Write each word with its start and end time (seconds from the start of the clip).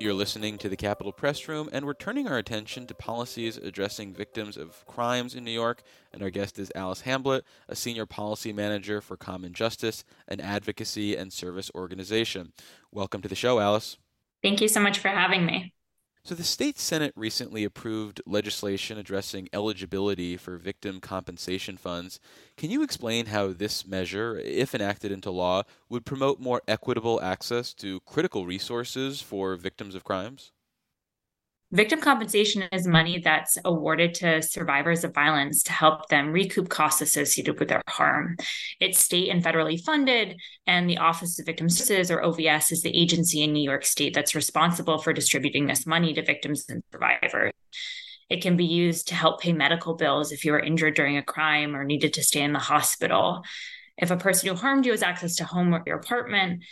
You're 0.00 0.14
listening 0.14 0.58
to 0.58 0.68
the 0.68 0.76
Capitol 0.76 1.10
Press 1.10 1.48
Room, 1.48 1.68
and 1.72 1.84
we're 1.84 1.92
turning 1.92 2.28
our 2.28 2.38
attention 2.38 2.86
to 2.86 2.94
policies 2.94 3.56
addressing 3.56 4.14
victims 4.14 4.56
of 4.56 4.86
crimes 4.86 5.34
in 5.34 5.42
New 5.42 5.50
York. 5.50 5.82
And 6.12 6.22
our 6.22 6.30
guest 6.30 6.56
is 6.60 6.70
Alice 6.76 7.00
Hamblett, 7.00 7.42
a 7.68 7.74
senior 7.74 8.06
policy 8.06 8.52
manager 8.52 9.00
for 9.00 9.16
Common 9.16 9.54
Justice, 9.54 10.04
an 10.28 10.40
advocacy 10.40 11.16
and 11.16 11.32
service 11.32 11.68
organization. 11.74 12.52
Welcome 12.92 13.22
to 13.22 13.28
the 13.28 13.34
show, 13.34 13.58
Alice. 13.58 13.96
Thank 14.40 14.60
you 14.60 14.68
so 14.68 14.78
much 14.78 15.00
for 15.00 15.08
having 15.08 15.44
me. 15.44 15.74
So, 16.28 16.34
the 16.34 16.44
state 16.44 16.78
Senate 16.78 17.14
recently 17.16 17.64
approved 17.64 18.20
legislation 18.26 18.98
addressing 18.98 19.48
eligibility 19.50 20.36
for 20.36 20.58
victim 20.58 21.00
compensation 21.00 21.78
funds. 21.78 22.20
Can 22.58 22.70
you 22.70 22.82
explain 22.82 23.24
how 23.24 23.54
this 23.54 23.86
measure, 23.86 24.38
if 24.38 24.74
enacted 24.74 25.10
into 25.10 25.30
law, 25.30 25.62
would 25.88 26.04
promote 26.04 26.38
more 26.38 26.60
equitable 26.68 27.18
access 27.22 27.72
to 27.76 28.00
critical 28.00 28.44
resources 28.44 29.22
for 29.22 29.56
victims 29.56 29.94
of 29.94 30.04
crimes? 30.04 30.52
Victim 31.70 32.00
compensation 32.00 32.62
is 32.72 32.86
money 32.86 33.18
that's 33.18 33.58
awarded 33.62 34.14
to 34.14 34.40
survivors 34.40 35.04
of 35.04 35.12
violence 35.12 35.62
to 35.62 35.72
help 35.72 36.08
them 36.08 36.32
recoup 36.32 36.70
costs 36.70 37.02
associated 37.02 37.60
with 37.60 37.68
their 37.68 37.82
harm. 37.86 38.36
It's 38.80 38.98
state 38.98 39.28
and 39.28 39.44
federally 39.44 39.78
funded, 39.78 40.40
and 40.66 40.88
the 40.88 40.96
Office 40.96 41.38
of 41.38 41.44
Victim 41.44 41.68
Services, 41.68 42.10
or 42.10 42.22
OVS, 42.22 42.72
is 42.72 42.80
the 42.80 42.98
agency 42.98 43.42
in 43.42 43.52
New 43.52 43.62
York 43.62 43.84
State 43.84 44.14
that's 44.14 44.34
responsible 44.34 44.96
for 44.96 45.12
distributing 45.12 45.66
this 45.66 45.86
money 45.86 46.14
to 46.14 46.24
victims 46.24 46.64
and 46.70 46.82
survivors. 46.90 47.52
It 48.30 48.40
can 48.40 48.56
be 48.56 48.64
used 48.64 49.08
to 49.08 49.14
help 49.14 49.42
pay 49.42 49.52
medical 49.52 49.94
bills 49.94 50.32
if 50.32 50.46
you 50.46 50.52
were 50.52 50.60
injured 50.60 50.94
during 50.94 51.18
a 51.18 51.22
crime 51.22 51.76
or 51.76 51.84
needed 51.84 52.14
to 52.14 52.22
stay 52.22 52.40
in 52.40 52.54
the 52.54 52.58
hospital. 52.58 53.42
If 53.98 54.10
a 54.10 54.16
person 54.16 54.48
who 54.48 54.54
harmed 54.54 54.86
you 54.86 54.92
has 54.92 55.02
access 55.02 55.36
to 55.36 55.44
home 55.44 55.74
or 55.74 55.82
your 55.86 55.96
apartment, 55.96 56.62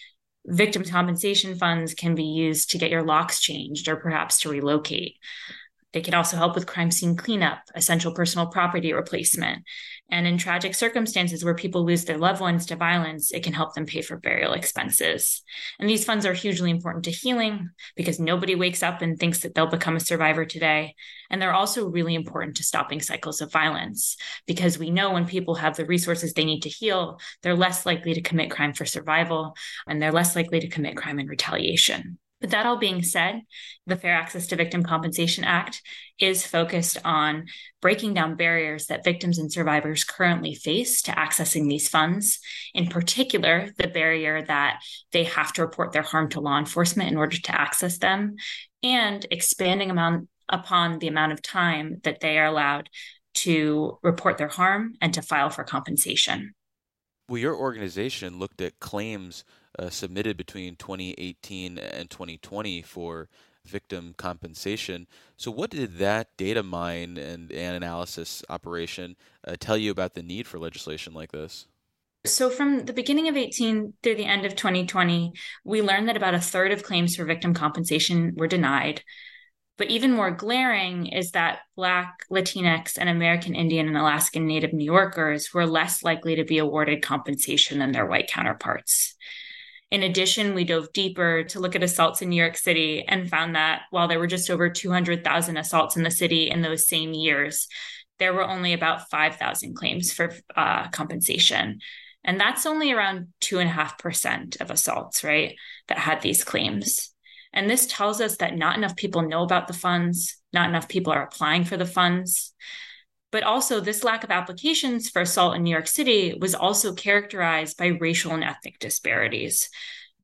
victims 0.47 0.91
compensation 0.91 1.57
funds 1.57 1.95
can 1.95 2.15
be 2.15 2.25
used 2.25 2.71
to 2.71 2.79
get 2.79 2.91
your 2.91 3.03
locks 3.03 3.41
changed 3.41 3.89
or 3.89 3.97
perhaps 3.97 4.41
to 4.41 4.49
relocate. 4.49 5.17
They 5.93 6.01
can 6.01 6.15
also 6.15 6.37
help 6.37 6.55
with 6.55 6.67
crime 6.67 6.91
scene 6.91 7.17
cleanup, 7.17 7.61
essential 7.75 8.13
personal 8.13 8.47
property 8.47 8.93
replacement. 8.93 9.65
And 10.09 10.25
in 10.25 10.39
tragic 10.39 10.75
circumstances 10.75 11.45
where 11.45 11.55
people 11.55 11.85
lose 11.85 12.05
their 12.05 12.19
loved 12.19 12.41
ones 12.41 12.67
to 12.67 12.77
violence, 12.77 13.33
it 13.33 13.43
can 13.43 13.53
help 13.53 13.75
them 13.75 13.87
pay 13.87 14.03
for 14.03 14.17
burial 14.17 14.53
expenses. 14.53 15.43
And 15.81 15.91
these 15.91 16.05
funds 16.05 16.25
are 16.25 16.33
hugely 16.33 16.71
important 16.71 17.05
to 17.07 17.11
healing 17.11 17.71
because 17.97 18.21
nobody 18.21 18.55
wakes 18.55 18.85
up 18.85 19.03
and 19.03 19.19
thinks 19.19 19.41
that 19.41 19.55
they'll 19.55 19.67
become 19.67 19.97
a 19.97 20.01
survivor 20.01 20.45
today. 20.45 20.95
And 21.29 21.43
they're 21.43 21.53
also 21.53 21.89
really 21.89 22.15
important 22.15 22.57
to 22.57 22.63
stopping 22.63 23.01
cycles 23.01 23.41
of 23.41 23.51
violence 23.51 24.17
because 24.47 24.79
we 24.79 24.91
know 24.91 25.13
when 25.13 25.27
people 25.27 25.57
have 25.57 25.77
the 25.77 25.85
resources 25.85 26.33
they 26.33 26.45
need 26.45 26.61
to 26.63 26.69
heal, 26.69 27.19
they're 27.43 27.57
less 27.57 27.85
likely 27.85 28.15
to 28.15 28.23
commit 28.23 28.53
crime 28.53 28.75
for 28.75 28.85
survival 28.85 29.57
and 29.89 30.01
they're 30.01 30.13
less 30.13 30.37
likely 30.37 30.61
to 30.61 30.69
commit 30.69 30.97
crime 30.97 31.19
in 31.19 31.27
retaliation. 31.27 32.19
That 32.51 32.67
all 32.67 32.77
being 32.77 33.03
said, 33.03 33.43
the 33.87 33.97
Fair 33.97 34.15
Access 34.15 34.47
to 34.49 34.57
Victim 34.57 34.83
Compensation 34.83 35.45
Act 35.45 35.83
is 36.19 36.47
focused 36.47 36.99
on 37.05 37.47
breaking 37.83 38.15
down 38.15 38.37
barriers 38.37 38.87
that 38.87 39.05
victims 39.05 39.39
and 39.39 39.53
survivors 39.53 40.05
currently 40.05 40.55
face 40.55 41.03
to 41.03 41.13
accessing 41.13 41.69
these 41.69 41.89
funds. 41.89 42.39
In 42.73 42.87
particular, 42.87 43.71
the 43.79 43.89
barrier 43.89 44.43
that 44.43 44.81
they 45.13 45.25
have 45.25 45.53
to 45.55 45.63
report 45.63 45.93
their 45.93 46.03
harm 46.03 46.29
to 46.31 46.41
law 46.41 46.59
enforcement 46.59 47.11
in 47.11 47.17
order 47.17 47.37
to 47.37 47.61
access 47.61 47.99
them, 47.99 48.37
and 48.83 49.27
expanding 49.31 49.91
amount, 49.91 50.29
upon 50.49 51.01
the 51.01 51.09
amount 51.09 51.33
of 51.33 51.43
time 51.43 52.01
that 52.05 52.21
they 52.21 52.39
are 52.39 52.47
allowed 52.47 52.89
to 53.35 53.99
report 54.03 54.39
their 54.39 54.49
harm 54.49 54.95
and 55.01 55.13
to 55.15 55.23
file 55.23 55.51
for 55.51 55.65
compensation. 55.65 56.55
Well, 57.29 57.39
your 57.39 57.57
organization 57.57 58.39
looked 58.39 58.61
at 58.61 58.79
claims 58.79 59.45
uh, 59.79 59.91
submitted 59.91 60.37
between 60.37 60.77
2018 60.77 61.79
and 61.79 62.09
2020 62.09 62.83
for 62.83 63.29
victim 63.65 64.15
compensation. 64.17 65.07
So, 65.37 65.51
what 65.51 65.71
did 65.71 65.99
that 65.99 66.29
data 66.37 66.63
mine 66.63 67.19
and, 67.19 67.51
and 67.51 67.77
analysis 67.77 68.45
operation 68.49 69.17
uh, 69.47 69.57
tell 69.59 69.77
you 69.77 69.91
about 69.91 70.15
the 70.15 70.23
need 70.23 70.47
for 70.47 70.59
legislation 70.59 71.13
like 71.15 71.33
this? 71.33 71.67
So, 72.25 72.49
from 72.49 72.85
the 72.85 72.93
beginning 72.93 73.29
of 73.29 73.37
18 73.37 73.95
through 74.03 74.15
the 74.15 74.25
end 74.25 74.47
of 74.47 74.57
2020, 74.57 75.33
we 75.65 75.83
learned 75.83 76.09
that 76.09 76.17
about 76.17 76.35
a 76.35 76.41
third 76.41 76.73
of 76.73 76.83
claims 76.83 77.17
for 77.17 77.25
victim 77.25 77.55
compensation 77.55 78.35
were 78.37 78.49
denied. 78.49 79.03
But 79.79 79.91
even 79.91 80.13
more 80.13 80.31
glaring 80.31 81.07
is 81.07 81.33
that 81.33 81.61
Black, 81.77 82.25
Latinx, 82.31 82.97
and 82.99 83.09
American 83.09 83.55
Indian 83.55 83.89
and 83.89 83.97
Alaskan 83.97 84.47
Native 84.47 84.73
New 84.73 84.85
Yorkers 84.85 85.53
were 85.53 85.67
less 85.67 86.03
likely 86.03 86.37
to 86.37 86.45
be 86.45 86.59
awarded 86.59 87.03
compensation 87.03 87.79
than 87.79 87.93
their 87.93 88.07
white 88.07 88.29
counterparts. 88.29 89.15
In 89.91 90.03
addition, 90.03 90.55
we 90.55 90.65
dove 90.65 90.93
deeper 90.93 91.45
to 91.45 91.61
look 91.61 91.77
at 91.77 91.83
assaults 91.83 92.21
in 92.21 92.31
New 92.31 92.41
York 92.41 92.57
City 92.57 93.05
and 93.07 93.29
found 93.29 93.55
that 93.55 93.83
while 93.91 94.09
there 94.09 94.19
were 94.19 94.27
just 94.27 94.51
over 94.51 94.69
200,000 94.69 95.57
assaults 95.57 95.97
in 95.97 96.03
the 96.03 96.11
city 96.11 96.51
in 96.51 96.63
those 96.63 96.89
same 96.89 97.13
years, 97.13 97.69
there 98.19 98.35
were 98.35 98.49
only 98.49 98.73
about 98.73 99.11
5,000 99.11 99.75
claims 99.75 100.13
for 100.13 100.33
uh, 100.57 100.89
compensation. 100.89 101.81
And 102.25 102.41
that's 102.41 102.67
only 102.67 102.93
around 102.93 103.29
2.5% 103.43 104.61
of 104.61 104.71
assaults, 104.71 105.23
right, 105.23 105.55
that 105.87 105.99
had 105.99 106.23
these 106.23 106.43
claims. 106.43 107.15
And 107.57 107.71
this 107.71 107.87
tells 107.87 108.21
us 108.21 108.37
that 108.37 108.55
not 108.55 108.77
enough 108.77 108.97
people 108.97 109.23
know 109.23 109.43
about 109.43 109.67
the 109.67 109.73
funds, 109.73 110.37
not 110.53 110.69
enough 110.69 110.89
people 110.89 111.11
are 111.11 111.23
applying 111.23 111.65
for 111.65 111.79
the 111.79 111.87
funds. 111.87 112.53
But 113.33 113.45
also, 113.45 113.81
this 113.81 114.05
lack 114.05 114.25
of 114.25 114.31
applications 114.31 115.09
for 115.09 115.23
assault 115.23 115.57
in 115.57 115.63
New 115.63 115.71
York 115.71 115.87
City 115.87 116.37
was 116.39 116.55
also 116.55 116.95
characterized 116.95 117.79
by 117.79 117.87
racial 117.87 118.33
and 118.33 118.45
ethnic 118.45 118.79
disparities. 118.79 119.71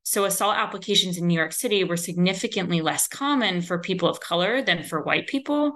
So, 0.02 0.24
assault 0.24 0.56
applications 0.58 1.16
in 1.16 1.26
New 1.26 1.34
York 1.34 1.52
City 1.52 1.84
were 1.84 1.96
significantly 1.96 2.82
less 2.82 3.08
common 3.08 3.62
for 3.62 3.78
people 3.78 4.10
of 4.10 4.20
color 4.20 4.60
than 4.60 4.82
for 4.82 5.02
white 5.02 5.26
people. 5.26 5.72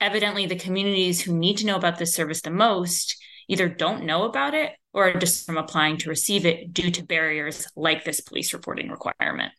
Evidently, 0.00 0.46
the 0.46 0.56
communities 0.56 1.20
who 1.20 1.36
need 1.36 1.58
to 1.58 1.66
know 1.66 1.76
about 1.76 1.98
this 1.98 2.14
service 2.14 2.40
the 2.40 2.50
most 2.50 3.20
either 3.48 3.68
don't 3.68 4.04
know 4.04 4.24
about 4.24 4.54
it 4.54 4.72
or 4.92 5.12
just 5.14 5.44
from 5.44 5.58
applying 5.58 5.96
to 5.98 6.08
receive 6.08 6.46
it 6.46 6.72
due 6.72 6.92
to 6.92 7.04
barriers 7.04 7.66
like 7.74 8.04
this 8.04 8.20
police 8.20 8.52
reporting 8.52 8.90
requirement. 8.90 9.52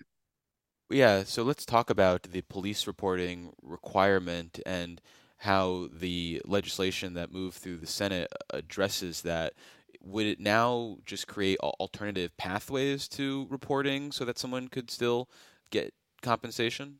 Yeah, 0.93 1.23
so 1.23 1.43
let's 1.43 1.65
talk 1.65 1.89
about 1.89 2.23
the 2.23 2.41
police 2.41 2.85
reporting 2.87 3.53
requirement 3.63 4.59
and 4.65 5.01
how 5.37 5.89
the 5.91 6.41
legislation 6.45 7.15
that 7.15 7.31
moved 7.33 7.57
through 7.57 7.77
the 7.77 7.87
Senate 7.87 8.31
addresses 8.51 9.21
that. 9.23 9.53
Would 10.05 10.25
it 10.25 10.39
now 10.39 10.97
just 11.05 11.27
create 11.27 11.59
alternative 11.59 12.35
pathways 12.37 13.07
to 13.09 13.47
reporting 13.49 14.11
so 14.11 14.25
that 14.25 14.37
someone 14.37 14.67
could 14.67 14.91
still 14.91 15.29
get 15.71 15.93
compensation? 16.21 16.99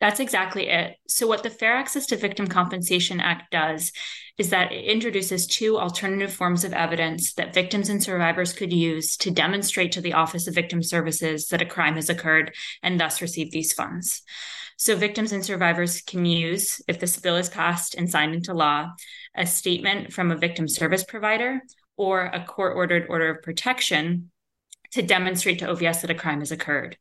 That's 0.00 0.20
exactly 0.20 0.68
it. 0.68 0.96
So, 1.08 1.26
what 1.26 1.42
the 1.42 1.50
Fair 1.50 1.74
Access 1.74 2.06
to 2.06 2.16
Victim 2.16 2.46
Compensation 2.46 3.18
Act 3.18 3.50
does 3.50 3.92
is 4.36 4.50
that 4.50 4.70
it 4.70 4.84
introduces 4.84 5.46
two 5.46 5.78
alternative 5.78 6.32
forms 6.32 6.64
of 6.64 6.74
evidence 6.74 7.32
that 7.34 7.54
victims 7.54 7.88
and 7.88 8.02
survivors 8.02 8.52
could 8.52 8.72
use 8.72 9.16
to 9.16 9.30
demonstrate 9.30 9.92
to 9.92 10.02
the 10.02 10.12
Office 10.12 10.46
of 10.46 10.54
Victim 10.54 10.82
Services 10.82 11.46
that 11.48 11.62
a 11.62 11.66
crime 11.66 11.94
has 11.94 12.10
occurred 12.10 12.54
and 12.82 13.00
thus 13.00 13.22
receive 13.22 13.50
these 13.50 13.72
funds. 13.72 14.22
So, 14.76 14.96
victims 14.96 15.32
and 15.32 15.42
survivors 15.42 16.02
can 16.02 16.26
use, 16.26 16.82
if 16.86 17.00
this 17.00 17.18
bill 17.18 17.36
is 17.36 17.48
passed 17.48 17.94
and 17.94 18.10
signed 18.10 18.34
into 18.34 18.52
law, 18.52 18.90
a 19.34 19.46
statement 19.46 20.12
from 20.12 20.30
a 20.30 20.36
victim 20.36 20.68
service 20.68 21.04
provider 21.04 21.62
or 21.96 22.26
a 22.26 22.44
court 22.44 22.76
ordered 22.76 23.06
order 23.08 23.30
of 23.30 23.42
protection 23.42 24.30
to 24.92 25.00
demonstrate 25.00 25.60
to 25.60 25.66
OVS 25.66 26.02
that 26.02 26.10
a 26.10 26.14
crime 26.14 26.40
has 26.40 26.52
occurred. 26.52 26.98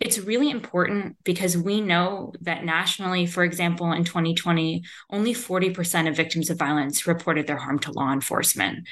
It's 0.00 0.18
really 0.18 0.50
important 0.50 1.16
because 1.24 1.58
we 1.58 1.82
know 1.82 2.32
that 2.40 2.64
nationally, 2.64 3.26
for 3.26 3.44
example, 3.44 3.92
in 3.92 4.04
2020, 4.04 4.82
only 5.10 5.34
40% 5.34 6.08
of 6.08 6.16
victims 6.16 6.48
of 6.48 6.56
violence 6.56 7.06
reported 7.06 7.46
their 7.46 7.58
harm 7.58 7.78
to 7.80 7.92
law 7.92 8.10
enforcement. 8.10 8.88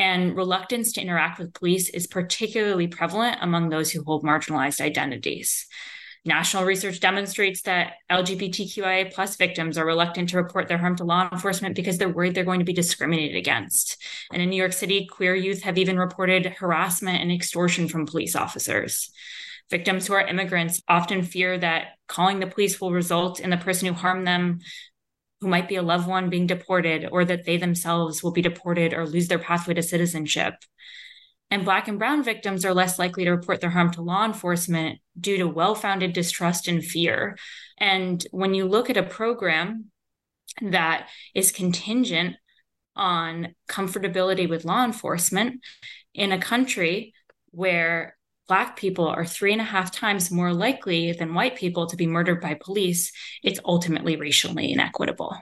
And 0.00 0.36
reluctance 0.36 0.92
to 0.94 1.00
interact 1.00 1.38
with 1.38 1.54
police 1.54 1.88
is 1.90 2.08
particularly 2.08 2.88
prevalent 2.88 3.38
among 3.40 3.68
those 3.68 3.92
who 3.92 4.02
hold 4.02 4.24
marginalized 4.24 4.80
identities. 4.80 5.68
National 6.24 6.64
research 6.64 6.98
demonstrates 6.98 7.62
that 7.62 7.94
LGBTQIA 8.10 9.12
plus 9.12 9.36
victims 9.36 9.78
are 9.78 9.86
reluctant 9.86 10.28
to 10.30 10.36
report 10.36 10.66
their 10.66 10.78
harm 10.78 10.96
to 10.96 11.04
law 11.04 11.28
enforcement 11.30 11.76
because 11.76 11.98
they're 11.98 12.08
worried 12.08 12.34
they're 12.34 12.44
going 12.44 12.60
to 12.60 12.64
be 12.64 12.72
discriminated 12.72 13.36
against. 13.36 14.00
And 14.32 14.42
in 14.42 14.50
New 14.50 14.56
York 14.56 14.72
City, 14.72 15.06
queer 15.06 15.36
youth 15.36 15.62
have 15.62 15.78
even 15.78 15.98
reported 15.98 16.46
harassment 16.46 17.20
and 17.20 17.30
extortion 17.30 17.86
from 17.86 18.06
police 18.06 18.34
officers. 18.34 19.12
Victims 19.70 20.06
who 20.06 20.14
are 20.14 20.26
immigrants 20.26 20.82
often 20.88 21.22
fear 21.22 21.58
that 21.58 21.92
calling 22.08 22.40
the 22.40 22.46
police 22.46 22.80
will 22.80 22.92
result 22.92 23.40
in 23.40 23.50
the 23.50 23.56
person 23.56 23.88
who 23.88 23.94
harmed 23.94 24.26
them 24.26 24.60
who 25.42 25.48
might 25.48 25.68
be 25.68 25.76
a 25.76 25.82
loved 25.82 26.06
one 26.06 26.30
being 26.30 26.46
deported 26.46 27.08
or 27.10 27.24
that 27.24 27.44
they 27.44 27.56
themselves 27.56 28.22
will 28.22 28.30
be 28.30 28.42
deported 28.42 28.94
or 28.94 29.06
lose 29.06 29.26
their 29.26 29.40
pathway 29.40 29.74
to 29.74 29.82
citizenship. 29.82 30.54
And 31.50 31.64
Black 31.64 31.88
and 31.88 31.98
Brown 31.98 32.22
victims 32.22 32.64
are 32.64 32.72
less 32.72 32.98
likely 32.98 33.24
to 33.24 33.32
report 33.32 33.60
their 33.60 33.68
harm 33.68 33.90
to 33.92 34.02
law 34.02 34.24
enforcement 34.24 35.00
due 35.20 35.36
to 35.38 35.48
well 35.48 35.74
founded 35.74 36.12
distrust 36.12 36.68
and 36.68 36.82
fear. 36.82 37.36
And 37.76 38.24
when 38.30 38.54
you 38.54 38.66
look 38.66 38.88
at 38.88 38.96
a 38.96 39.02
program 39.02 39.86
that 40.62 41.08
is 41.34 41.50
contingent 41.50 42.36
on 42.94 43.54
comfortability 43.68 44.48
with 44.48 44.64
law 44.64 44.84
enforcement 44.84 45.60
in 46.14 46.30
a 46.30 46.40
country 46.40 47.14
where 47.50 48.16
Black 48.48 48.76
people 48.76 49.06
are 49.06 49.24
three 49.24 49.52
and 49.52 49.60
a 49.60 49.64
half 49.64 49.92
times 49.92 50.30
more 50.30 50.52
likely 50.52 51.12
than 51.12 51.34
white 51.34 51.56
people 51.56 51.86
to 51.86 51.96
be 51.96 52.06
murdered 52.06 52.40
by 52.40 52.54
police, 52.54 53.12
it's 53.42 53.60
ultimately 53.64 54.16
racially 54.16 54.72
inequitable. 54.72 55.36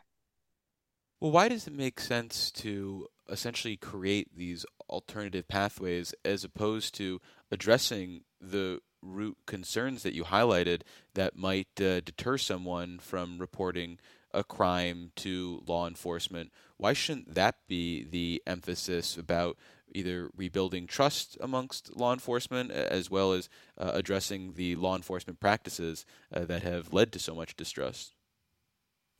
Well, 1.21 1.33
why 1.33 1.49
does 1.49 1.67
it 1.67 1.75
make 1.75 2.01
sense 2.01 2.51
to 2.53 3.07
essentially 3.29 3.77
create 3.77 4.37
these 4.37 4.65
alternative 4.89 5.47
pathways 5.49 6.15
as 6.25 6.45
opposed 6.45 6.95
to 6.97 7.21
addressing 7.51 8.23
the 8.41 8.81
root 9.03 9.37
concerns 9.47 10.03
that 10.03 10.15
you 10.15 10.25
highlighted 10.25 10.83
that 11.15 11.37
might 11.37 11.69
uh, 11.81 12.01
deter 12.01 12.37
someone 12.39 12.99
from 12.99 13.39
reporting 13.39 13.99
a 14.33 14.45
crime 14.45 15.13
to 15.17 15.63
law 15.67 15.87
enforcement? 15.87 16.53
Why 16.77 16.93
shouldn't 16.93 17.35
that 17.35 17.57
be 17.69 18.05
the 18.05 18.43
emphasis 18.47 19.17
about 19.17 19.59
either 19.95 20.31
rebuilding 20.37 20.87
trust 20.87 21.37
amongst 21.41 21.97
law 21.97 22.13
enforcement 22.13 22.71
as 22.71 23.11
well 23.11 23.33
as 23.33 23.49
uh, 23.79 23.91
addressing 23.95 24.55
the 24.55 24.77
law 24.77 24.97
enforcement 24.97 25.41
practices 25.41 26.05
uh, 26.33 26.45
that 26.45 26.63
have 26.63 26.93
led 26.93 27.13
to 27.13 27.19
so 27.19 27.35
much 27.35 27.57
distrust? 27.57 28.15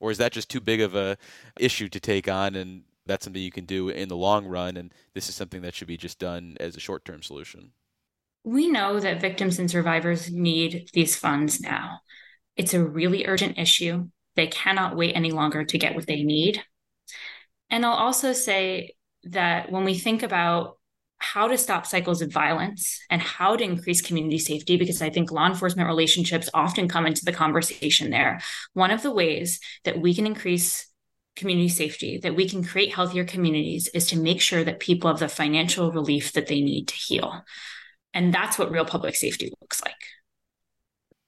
or 0.01 0.11
is 0.11 0.19
that 0.19 0.33
just 0.33 0.51
too 0.51 0.61
big 0.61 0.81
of 0.81 0.97
a 0.97 1.17
issue 1.59 1.89
to 1.89 2.01
take 2.01 2.29
on 2.29 2.57
and 2.57 2.83
that's 3.07 3.25
something 3.25 3.43
you 3.43 3.51
can 3.51 3.67
do 3.67 3.89
in 3.89 4.09
the 4.09 4.17
long 4.17 4.47
run 4.47 4.77
and 4.77 4.93
this 5.15 5.29
is 5.29 5.35
something 5.35 5.63
that 5.63 5.75
should 5.75 5.89
be 5.89 5.97
just 5.97 6.19
done 6.19 6.57
as 6.59 6.77
a 6.77 6.81
short-term 6.81 7.23
solution? 7.23 7.73
We 8.43 8.69
know 8.69 8.99
that 8.99 9.21
victims 9.21 9.59
and 9.59 9.71
survivors 9.71 10.33
need 10.33 10.89
these 10.95 11.15
funds 11.15 11.61
now. 11.61 12.01
It's 12.57 12.73
a 12.73 12.83
really 12.83 13.27
urgent 13.27 13.59
issue. 13.59 14.09
They 14.37 14.47
cannot 14.47 14.97
wait 14.97 15.15
any 15.15 15.31
longer 15.31 15.65
to 15.65 15.79
get 15.79 15.95
what 15.95 16.07
they 16.07 16.23
need. 16.23 16.63
And 17.69 17.85
i'll 17.85 17.93
also 17.93 18.33
say 18.33 18.95
that 19.25 19.71
when 19.71 19.85
we 19.85 19.95
think 19.95 20.23
about 20.23 20.77
how 21.19 21.47
to 21.47 21.59
stop 21.59 21.87
cycles 21.87 22.23
of 22.23 22.33
violence 22.33 22.99
and 23.11 23.21
how 23.21 23.55
to 23.55 23.63
increase 23.63 24.01
community 24.01 24.39
safety 24.39 24.79
because 24.79 25.03
I 25.03 25.11
think 25.11 25.31
law 25.31 25.47
enforcement 25.47 25.87
relationships 25.87 26.49
often 26.55 26.89
come 26.89 27.07
into 27.07 27.25
the 27.25 27.33
conversation 27.33 28.11
there. 28.11 28.41
One 28.73 28.91
of 28.91 29.03
the 29.03 29.11
ways 29.13 29.61
that 29.85 30.01
we 30.01 30.15
can 30.15 30.27
increase 30.27 30.87
community 31.37 31.69
safety, 31.69 32.19
that 32.23 32.35
we 32.35 32.49
can 32.49 32.65
create 32.65 32.95
healthier 32.95 33.25
communities, 33.25 33.89
is 33.89 34.07
to 34.09 34.19
make 34.19 34.41
sure 34.41 34.65
that 34.65 34.81
people 34.81 35.11
have 35.11 35.21
the 35.21 35.29
financial 35.29 35.93
relief 35.93 36.33
that 36.33 36.47
they 36.47 36.63
need 36.63 36.89
to 36.89 36.95
heal. 36.95 37.45
And 38.15 38.33
that's 38.33 38.59
what 38.59 38.71
real 38.71 38.85
public 38.85 39.15
safety 39.15 39.53
looks 39.61 39.83
like. 39.85 39.95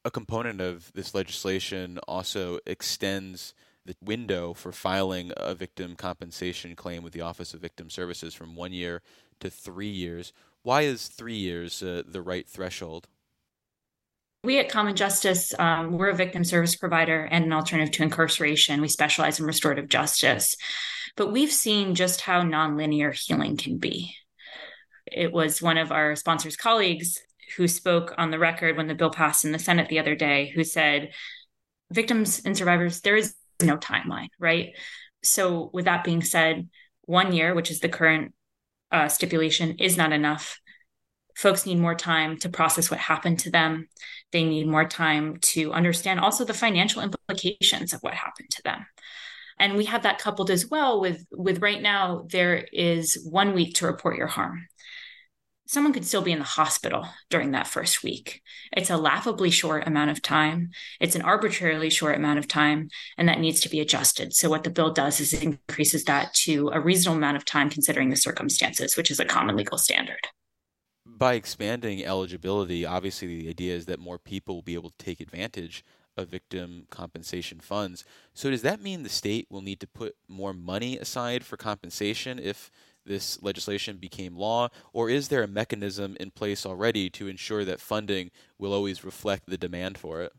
A 0.04 0.10
component 0.10 0.60
of 0.60 0.90
this 0.94 1.14
legislation 1.14 1.98
also 2.08 2.58
extends 2.66 3.54
the 3.84 3.96
window 4.02 4.54
for 4.54 4.72
filing 4.72 5.32
a 5.36 5.54
victim 5.54 5.96
compensation 5.96 6.76
claim 6.76 7.02
with 7.02 7.12
the 7.12 7.20
Office 7.20 7.54
of 7.54 7.60
Victim 7.60 7.90
Services 7.90 8.34
from 8.34 8.54
one 8.54 8.72
year 8.72 9.02
to 9.40 9.50
three 9.50 9.88
years. 9.88 10.32
Why 10.62 10.82
is 10.82 11.08
three 11.08 11.36
years 11.36 11.82
uh, 11.82 12.02
the 12.06 12.22
right 12.22 12.48
threshold? 12.48 13.08
We 14.44 14.58
at 14.58 14.68
Common 14.68 14.96
Justice, 14.96 15.54
um, 15.58 15.98
we're 15.98 16.08
a 16.08 16.14
victim 16.14 16.42
service 16.42 16.74
provider 16.74 17.24
and 17.24 17.44
an 17.44 17.52
alternative 17.52 17.92
to 17.94 18.02
incarceration. 18.02 18.80
We 18.80 18.88
specialize 18.88 19.38
in 19.38 19.46
restorative 19.46 19.88
justice. 19.88 20.56
But 21.16 21.30
we've 21.30 21.52
seen 21.52 21.94
just 21.94 22.22
how 22.22 22.42
nonlinear 22.42 23.14
healing 23.14 23.56
can 23.56 23.78
be. 23.78 24.14
It 25.06 25.32
was 25.32 25.62
one 25.62 25.78
of 25.78 25.92
our 25.92 26.16
sponsors' 26.16 26.56
colleagues 26.56 27.20
who 27.56 27.68
spoke 27.68 28.14
on 28.16 28.30
the 28.30 28.38
record 28.38 28.76
when 28.76 28.86
the 28.86 28.94
bill 28.94 29.10
passed 29.10 29.44
in 29.44 29.52
the 29.52 29.58
Senate 29.58 29.88
the 29.88 29.98
other 29.98 30.14
day, 30.14 30.50
who 30.54 30.64
said, 30.64 31.10
Victims 31.92 32.40
and 32.44 32.56
survivors, 32.56 33.02
there 33.02 33.16
is 33.16 33.34
no 33.62 33.76
timeline, 33.76 34.28
right? 34.38 34.76
So, 35.22 35.70
with 35.72 35.84
that 35.84 36.04
being 36.04 36.22
said, 36.22 36.68
one 37.02 37.32
year, 37.32 37.54
which 37.54 37.70
is 37.70 37.80
the 37.80 37.88
current 37.88 38.34
uh, 38.90 39.08
stipulation 39.08 39.76
is 39.78 39.96
not 39.96 40.12
enough. 40.12 40.60
Folks 41.36 41.64
need 41.64 41.78
more 41.78 41.94
time 41.94 42.36
to 42.38 42.48
process 42.48 42.90
what 42.90 43.00
happened 43.00 43.38
to 43.40 43.50
them. 43.50 43.88
They 44.32 44.44
need 44.44 44.66
more 44.66 44.86
time 44.86 45.38
to 45.40 45.72
understand 45.72 46.20
also 46.20 46.44
the 46.44 46.54
financial 46.54 47.02
implications 47.02 47.92
of 47.92 48.00
what 48.00 48.14
happened 48.14 48.50
to 48.50 48.62
them. 48.62 48.86
And 49.58 49.76
we 49.76 49.84
have 49.86 50.02
that 50.02 50.18
coupled 50.18 50.50
as 50.50 50.68
well 50.68 51.00
with, 51.00 51.24
with 51.30 51.62
right 51.62 51.80
now, 51.80 52.26
there 52.30 52.66
is 52.72 53.26
one 53.30 53.54
week 53.54 53.76
to 53.76 53.86
report 53.86 54.16
your 54.16 54.26
harm 54.26 54.66
someone 55.72 55.94
could 55.94 56.04
still 56.04 56.20
be 56.20 56.32
in 56.32 56.38
the 56.38 56.44
hospital 56.44 57.08
during 57.30 57.52
that 57.52 57.66
first 57.66 58.02
week. 58.02 58.42
It's 58.76 58.90
a 58.90 58.96
laughably 58.98 59.48
short 59.48 59.86
amount 59.86 60.10
of 60.10 60.20
time. 60.20 60.68
It's 61.00 61.14
an 61.16 61.22
arbitrarily 61.22 61.88
short 61.88 62.14
amount 62.14 62.38
of 62.38 62.46
time, 62.46 62.90
and 63.16 63.26
that 63.26 63.40
needs 63.40 63.58
to 63.62 63.70
be 63.70 63.80
adjusted. 63.80 64.34
So, 64.34 64.50
what 64.50 64.64
the 64.64 64.70
bill 64.70 64.92
does 64.92 65.18
is 65.18 65.32
it 65.32 65.42
increases 65.42 66.04
that 66.04 66.34
to 66.44 66.68
a 66.74 66.80
reasonable 66.80 67.16
amount 67.16 67.38
of 67.38 67.46
time 67.46 67.70
considering 67.70 68.10
the 68.10 68.16
circumstances, 68.16 68.98
which 68.98 69.10
is 69.10 69.18
a 69.18 69.24
common 69.24 69.56
legal 69.56 69.78
standard. 69.78 70.28
By 71.06 71.34
expanding 71.34 72.04
eligibility, 72.04 72.84
obviously 72.84 73.28
the 73.28 73.48
idea 73.48 73.74
is 73.74 73.86
that 73.86 73.98
more 73.98 74.18
people 74.18 74.56
will 74.56 74.62
be 74.62 74.74
able 74.74 74.90
to 74.90 74.98
take 74.98 75.22
advantage 75.22 75.86
of 76.18 76.28
victim 76.28 76.86
compensation 76.90 77.60
funds. 77.60 78.04
So, 78.34 78.50
does 78.50 78.60
that 78.60 78.82
mean 78.82 79.04
the 79.04 79.08
state 79.08 79.46
will 79.48 79.62
need 79.62 79.80
to 79.80 79.86
put 79.86 80.16
more 80.28 80.52
money 80.52 80.98
aside 80.98 81.46
for 81.46 81.56
compensation 81.56 82.38
if 82.38 82.70
this 83.04 83.42
legislation 83.42 83.96
became 83.96 84.36
law, 84.36 84.68
or 84.92 85.10
is 85.10 85.28
there 85.28 85.42
a 85.42 85.48
mechanism 85.48 86.16
in 86.20 86.30
place 86.30 86.64
already 86.64 87.10
to 87.10 87.28
ensure 87.28 87.64
that 87.64 87.80
funding 87.80 88.30
will 88.58 88.72
always 88.72 89.04
reflect 89.04 89.48
the 89.48 89.58
demand 89.58 89.98
for 89.98 90.22
it? 90.22 90.32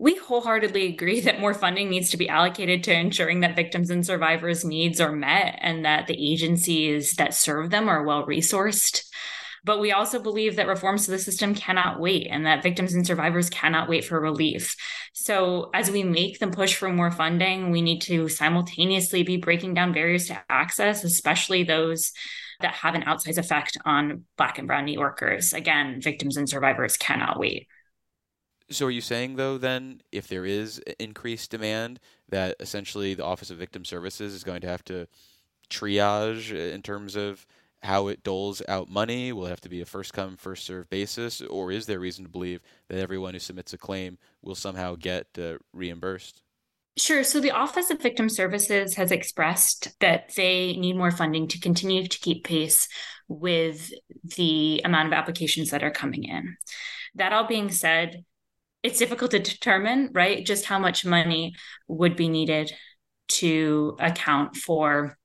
We 0.00 0.14
wholeheartedly 0.16 0.86
agree 0.86 1.20
that 1.22 1.40
more 1.40 1.54
funding 1.54 1.90
needs 1.90 2.10
to 2.10 2.16
be 2.16 2.28
allocated 2.28 2.84
to 2.84 2.94
ensuring 2.94 3.40
that 3.40 3.56
victims 3.56 3.90
and 3.90 4.06
survivors' 4.06 4.64
needs 4.64 5.00
are 5.00 5.10
met 5.10 5.58
and 5.60 5.84
that 5.84 6.06
the 6.06 6.32
agencies 6.32 7.14
that 7.14 7.34
serve 7.34 7.70
them 7.70 7.88
are 7.88 8.04
well 8.04 8.24
resourced. 8.24 9.02
But 9.64 9.80
we 9.80 9.92
also 9.92 10.18
believe 10.20 10.56
that 10.56 10.68
reforms 10.68 11.04
to 11.04 11.10
the 11.10 11.18
system 11.18 11.54
cannot 11.54 12.00
wait 12.00 12.28
and 12.30 12.46
that 12.46 12.62
victims 12.62 12.94
and 12.94 13.06
survivors 13.06 13.50
cannot 13.50 13.88
wait 13.88 14.04
for 14.04 14.20
relief. 14.20 14.76
So, 15.12 15.70
as 15.74 15.90
we 15.90 16.02
make 16.02 16.38
the 16.38 16.48
push 16.48 16.74
for 16.74 16.92
more 16.92 17.10
funding, 17.10 17.70
we 17.70 17.82
need 17.82 18.00
to 18.02 18.28
simultaneously 18.28 19.22
be 19.22 19.36
breaking 19.36 19.74
down 19.74 19.92
barriers 19.92 20.26
to 20.28 20.42
access, 20.48 21.04
especially 21.04 21.64
those 21.64 22.12
that 22.60 22.74
have 22.74 22.94
an 22.94 23.02
outsized 23.02 23.38
effect 23.38 23.76
on 23.84 24.24
Black 24.36 24.58
and 24.58 24.66
Brown 24.66 24.84
New 24.84 24.92
Yorkers. 24.92 25.52
Again, 25.52 26.00
victims 26.00 26.36
and 26.36 26.48
survivors 26.48 26.96
cannot 26.96 27.38
wait. 27.38 27.66
So, 28.70 28.86
are 28.86 28.90
you 28.90 29.00
saying, 29.00 29.36
though, 29.36 29.56
then, 29.56 30.02
if 30.12 30.28
there 30.28 30.44
is 30.44 30.78
increased 30.98 31.50
demand, 31.50 32.00
that 32.28 32.56
essentially 32.60 33.14
the 33.14 33.24
Office 33.24 33.50
of 33.50 33.56
Victim 33.56 33.84
Services 33.84 34.34
is 34.34 34.44
going 34.44 34.60
to 34.60 34.68
have 34.68 34.84
to 34.84 35.08
triage 35.70 36.52
uh, 36.52 36.74
in 36.74 36.82
terms 36.82 37.16
of 37.16 37.46
how 37.82 38.08
it 38.08 38.22
doles 38.22 38.62
out 38.68 38.88
money? 38.88 39.32
Will 39.32 39.46
it 39.46 39.50
have 39.50 39.60
to 39.62 39.68
be 39.68 39.80
a 39.80 39.86
first 39.86 40.12
come, 40.12 40.36
first 40.36 40.64
served 40.64 40.90
basis? 40.90 41.40
Or 41.40 41.70
is 41.70 41.86
there 41.86 42.00
reason 42.00 42.24
to 42.24 42.30
believe 42.30 42.60
that 42.88 42.98
everyone 42.98 43.34
who 43.34 43.40
submits 43.40 43.72
a 43.72 43.78
claim 43.78 44.18
will 44.42 44.54
somehow 44.54 44.96
get 44.96 45.26
uh, 45.38 45.58
reimbursed? 45.72 46.42
Sure. 46.98 47.22
So 47.22 47.40
the 47.40 47.52
Office 47.52 47.90
of 47.90 48.02
Victim 48.02 48.28
Services 48.28 48.96
has 48.96 49.12
expressed 49.12 49.94
that 50.00 50.32
they 50.34 50.76
need 50.76 50.96
more 50.96 51.12
funding 51.12 51.46
to 51.48 51.60
continue 51.60 52.06
to 52.06 52.18
keep 52.18 52.44
pace 52.44 52.88
with 53.28 53.92
the 54.36 54.80
amount 54.84 55.06
of 55.06 55.12
applications 55.12 55.70
that 55.70 55.84
are 55.84 55.92
coming 55.92 56.24
in. 56.24 56.56
That 57.14 57.32
all 57.32 57.46
being 57.46 57.70
said, 57.70 58.24
it's 58.82 58.98
difficult 58.98 59.30
to 59.32 59.38
determine, 59.38 60.10
right, 60.12 60.44
just 60.44 60.64
how 60.64 60.78
much 60.80 61.04
money 61.04 61.54
would 61.86 62.16
be 62.16 62.28
needed 62.28 62.72
to 63.28 63.96
account 64.00 64.56
for 64.56 65.18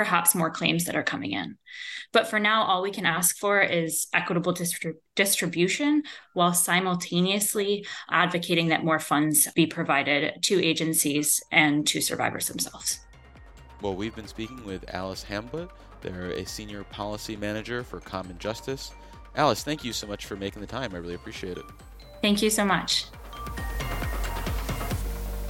perhaps 0.00 0.34
more 0.34 0.50
claims 0.50 0.86
that 0.86 0.96
are 0.96 1.02
coming 1.02 1.32
in. 1.32 1.58
But 2.10 2.26
for 2.26 2.40
now, 2.40 2.62
all 2.62 2.80
we 2.80 2.90
can 2.90 3.04
ask 3.04 3.36
for 3.36 3.60
is 3.60 4.06
equitable 4.14 4.54
distri- 4.54 4.94
distribution 5.14 6.04
while 6.32 6.54
simultaneously 6.54 7.84
advocating 8.10 8.68
that 8.68 8.82
more 8.82 8.98
funds 8.98 9.46
be 9.54 9.66
provided 9.66 10.42
to 10.44 10.64
agencies 10.64 11.42
and 11.52 11.86
to 11.88 12.00
survivors 12.00 12.48
themselves. 12.48 13.00
Well, 13.82 13.94
we've 13.94 14.16
been 14.16 14.26
speaking 14.26 14.64
with 14.64 14.86
Alice 14.94 15.22
Hamblett. 15.22 15.68
They're 16.00 16.30
a 16.30 16.46
senior 16.46 16.82
policy 16.84 17.36
manager 17.36 17.84
for 17.84 18.00
Common 18.00 18.38
Justice. 18.38 18.92
Alice, 19.36 19.62
thank 19.62 19.84
you 19.84 19.92
so 19.92 20.06
much 20.06 20.24
for 20.24 20.34
making 20.34 20.62
the 20.62 20.66
time. 20.66 20.94
I 20.94 20.96
really 20.96 21.14
appreciate 21.14 21.58
it. 21.58 21.64
Thank 22.22 22.40
you 22.40 22.48
so 22.48 22.64
much. 22.64 23.04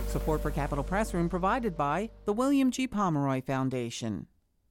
Support 0.09 0.43
for 0.43 0.51
Capitol 0.51 0.83
Press 0.83 1.15
Room 1.15 1.29
provided 1.29 1.77
by 1.77 2.11
the 2.25 2.33
William 2.33 2.73
G. 2.73 2.89
Pomeroy 2.89 3.43
Foundation. 3.43 4.27